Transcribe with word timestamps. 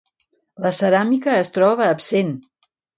La 0.65 0.71
ceràmica 0.79 1.37
es 1.45 1.55
troba 1.61 1.89
absent. 1.95 2.37